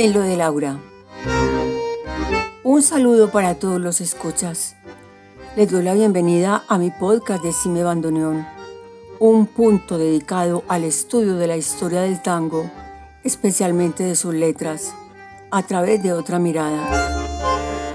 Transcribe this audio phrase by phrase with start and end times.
[0.00, 0.78] En lo de Laura.
[2.62, 4.76] Un saludo para todos los escuchas.
[5.56, 8.46] Les doy la bienvenida a mi podcast de Cime Bandoneón,
[9.18, 12.70] un punto dedicado al estudio de la historia del tango,
[13.24, 14.94] especialmente de sus letras,
[15.50, 17.90] a través de otra mirada.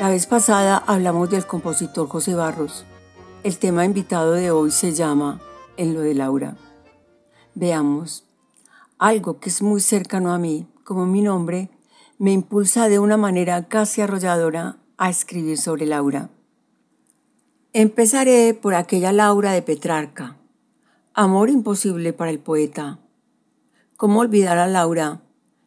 [0.00, 2.84] La vez pasada hablamos del compositor José Barros.
[3.44, 5.40] El tema invitado de hoy se llama
[5.76, 6.56] En lo de Laura.
[7.54, 8.24] Veamos,
[8.98, 11.70] algo que es muy cercano a mí, como mi nombre,
[12.18, 16.30] me impulsa de una manera casi arrolladora a escribir sobre Laura.
[17.72, 20.36] Empezaré por aquella Laura de Petrarca,
[21.12, 23.00] amor imposible para el poeta.
[23.96, 25.22] ¿Cómo olvidar a Laura,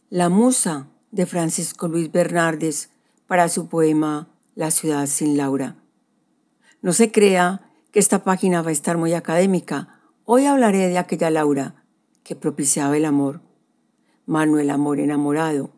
[0.10, 2.92] la musa de Francisco Luis Bernardes
[3.26, 5.76] para su poema La ciudad sin Laura?
[6.82, 10.00] No se crea que esta página va a estar muy académica.
[10.24, 11.84] Hoy hablaré de aquella Laura
[12.24, 13.47] que propiciaba el amor.
[14.28, 15.70] Manuel Amor enamorado.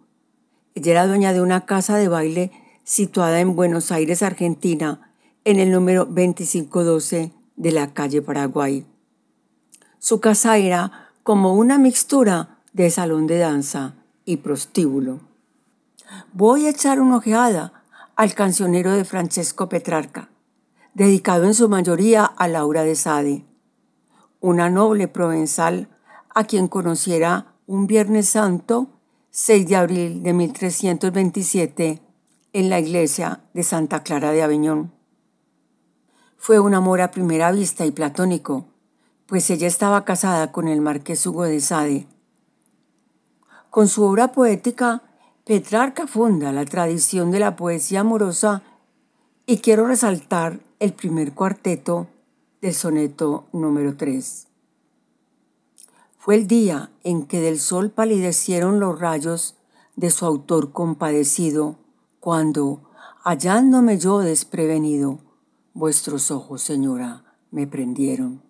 [0.74, 2.52] Ella era dueña de una casa de baile
[2.84, 5.14] situada en Buenos Aires, Argentina,
[5.46, 8.88] en el número 2512 de la calle Paraguay.
[10.00, 13.94] Su casa era como una mixtura de salón de danza
[14.26, 15.20] y prostíbulo.
[16.34, 17.84] Voy a echar una ojeada
[18.16, 20.30] al cancionero de Francesco Petrarca,
[20.96, 23.46] dedicado en su mayoría a Laura de Sade,
[24.40, 25.88] una noble provenzal
[26.34, 28.88] a quien conociera un Viernes Santo,
[29.30, 32.02] 6 de abril de 1327,
[32.52, 34.92] en la iglesia de Santa Clara de Aviñón.
[36.36, 38.66] Fue un amor a primera vista y platónico,
[39.28, 42.08] pues ella estaba casada con el marqués Hugo de Sade.
[43.70, 45.04] Con su obra poética,
[45.46, 48.64] Petrarca funda la tradición de la poesía amorosa
[49.46, 52.08] y quiero resaltar el primer cuarteto
[52.62, 54.49] del soneto número 3.
[56.20, 59.56] Fue el día en que del sol palidecieron los rayos
[59.96, 61.78] de su autor compadecido,
[62.20, 62.82] cuando,
[63.24, 65.20] hallándome yo desprevenido,
[65.74, 68.42] Vuestros ojos, señora, me prendieron.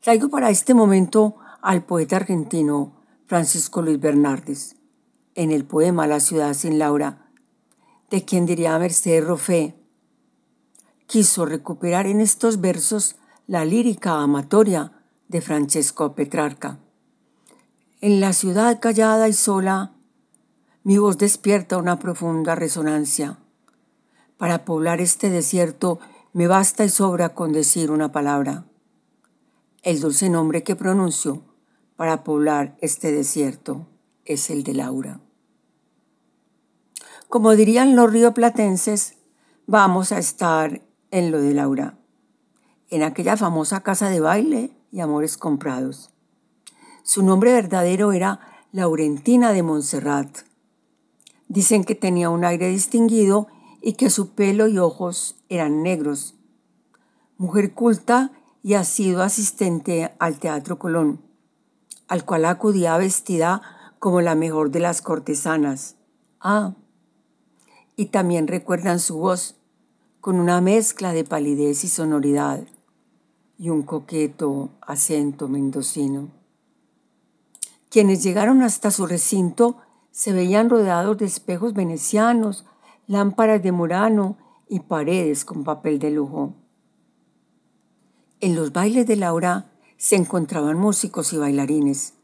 [0.00, 4.74] Traigo para este momento al poeta argentino Francisco Luis Bernardes,
[5.36, 7.30] en el poema La ciudad sin Laura,
[8.10, 9.76] de quien diría Mercedes Roffé,
[11.06, 13.14] quiso recuperar en estos versos
[13.46, 14.99] la lírica amatoria
[15.30, 16.80] de Francesco Petrarca.
[18.00, 19.92] En la ciudad callada y sola,
[20.82, 23.38] mi voz despierta una profunda resonancia
[24.38, 26.00] para poblar este desierto
[26.32, 28.64] me basta y sobra con decir una palabra.
[29.82, 31.42] El dulce nombre que pronuncio
[31.94, 33.86] para poblar este desierto
[34.24, 35.20] es el de Laura.
[37.28, 39.14] Como dirían los rioplatenses,
[39.68, 41.98] vamos a estar en lo de Laura,
[42.88, 46.10] en aquella famosa casa de baile y amores comprados.
[47.02, 48.40] Su nombre verdadero era
[48.72, 50.38] Laurentina de Montserrat.
[51.48, 53.48] Dicen que tenía un aire distinguido
[53.82, 56.34] y que su pelo y ojos eran negros.
[57.38, 61.20] Mujer culta y ha sido asistente al Teatro Colón,
[62.08, 63.62] al cual acudía vestida
[63.98, 65.96] como la mejor de las cortesanas.
[66.40, 66.74] Ah,
[67.96, 69.56] y también recuerdan su voz,
[70.20, 72.64] con una mezcla de palidez y sonoridad,
[73.60, 76.30] y un coqueto acento mendocino.
[77.90, 79.76] Quienes llegaron hasta su recinto
[80.10, 82.64] se veían rodeados de espejos venecianos,
[83.06, 86.54] lámparas de murano y paredes con papel de lujo.
[88.40, 92.14] En los bailes de Laura se encontraban músicos y bailarines.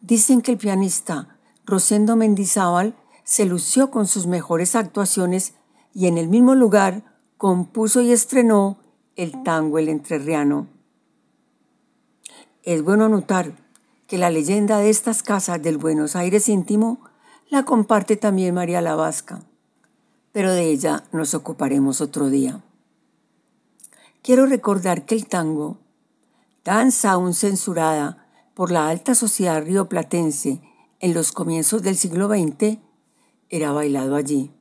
[0.00, 5.54] Dicen que el pianista Rosendo Mendizábal se lució con sus mejores actuaciones
[5.92, 8.78] y en el mismo lugar compuso y estrenó
[9.16, 10.66] el tango El Entrerriano.
[12.62, 13.52] Es bueno notar
[14.06, 17.00] que la leyenda de estas casas del Buenos Aires íntimo
[17.48, 19.42] la comparte también María Lavasca
[20.32, 22.62] pero de ella nos ocuparemos otro día.
[24.22, 25.78] Quiero recordar que el tango,
[26.64, 30.62] danza aún censurada por la alta sociedad rioplatense
[31.00, 32.78] en los comienzos del siglo XX,
[33.50, 34.52] era bailado allí,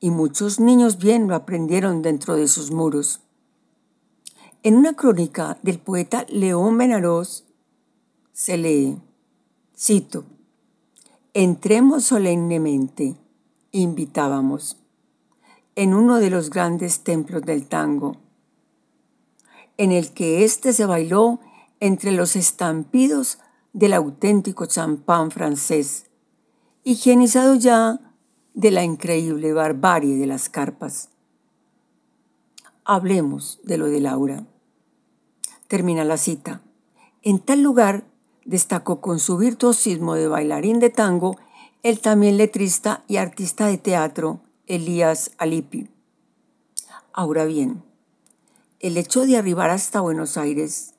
[0.00, 3.20] y muchos niños bien lo aprendieron dentro de sus muros.
[4.64, 7.44] En una crónica del poeta León Benarós
[8.32, 8.96] se lee,
[9.76, 10.24] cito,
[11.34, 13.16] Entremos solemnemente,
[13.72, 14.76] invitábamos
[15.74, 18.18] en uno de los grandes templos del tango,
[19.78, 21.40] en el que éste se bailó
[21.80, 23.38] entre los estampidos
[23.72, 26.06] del auténtico champán francés,
[26.84, 27.98] higienizado ya
[28.54, 31.08] de la increíble barbarie de las carpas.
[32.84, 34.46] Hablemos de lo de Laura.
[35.72, 36.60] Termina la cita.
[37.22, 38.04] En tal lugar
[38.44, 41.38] destacó con su virtuosismo de bailarín de tango
[41.82, 45.88] el también letrista y artista de teatro Elías Alipi.
[47.14, 47.82] Ahora bien,
[48.80, 50.92] el hecho de arribar hasta Buenos Aires,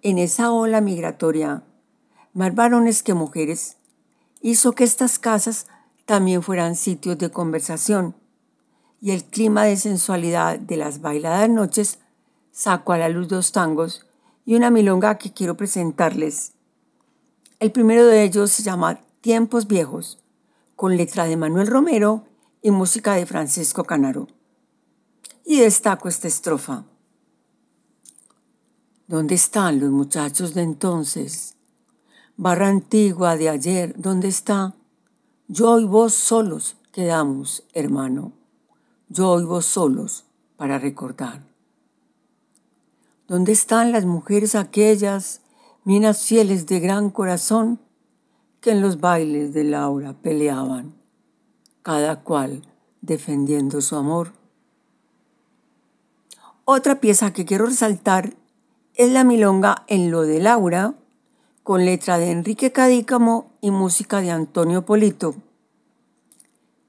[0.00, 1.62] en esa ola migratoria,
[2.32, 3.76] más varones que mujeres,
[4.40, 5.66] hizo que estas casas
[6.06, 8.14] también fueran sitios de conversación
[9.02, 11.98] y el clima de sensualidad de las bailadas noches
[12.58, 14.04] sacó a la luz dos tangos
[14.44, 16.54] y una milonga que quiero presentarles.
[17.60, 20.18] El primero de ellos se llama Tiempos Viejos,
[20.74, 22.24] con letra de Manuel Romero
[22.60, 24.26] y música de Francisco Canaro.
[25.44, 26.82] Y destaco esta estrofa.
[29.06, 31.54] ¿Dónde están los muchachos de entonces?
[32.36, 34.74] Barra antigua de ayer, ¿dónde está?
[35.46, 38.32] Yo y vos solos quedamos, hermano.
[39.08, 40.24] Yo y vos solos
[40.56, 41.48] para recordar.
[43.28, 45.42] ¿Dónde están las mujeres aquellas,
[45.84, 47.78] minas fieles de gran corazón,
[48.62, 50.94] que en los bailes de Laura peleaban,
[51.82, 52.62] cada cual
[53.02, 54.32] defendiendo su amor?
[56.64, 58.32] Otra pieza que quiero resaltar
[58.94, 60.94] es la milonga en lo de Laura,
[61.62, 65.34] con letra de Enrique Cadícamo y música de Antonio Polito.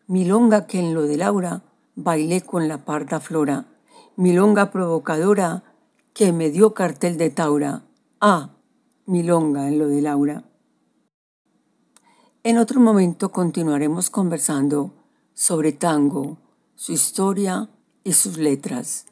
[0.08, 1.64] Milonga que en lo de Laura
[1.96, 3.66] bailé con la parda flora,
[4.16, 5.69] milonga provocadora
[6.20, 7.84] que me dio cartel de Taura.
[8.20, 8.50] Ah,
[9.06, 10.44] milonga en lo de Laura.
[12.44, 14.92] En otro momento continuaremos conversando
[15.34, 16.38] sobre tango,
[16.76, 17.70] su historia
[18.04, 19.06] y sus letras.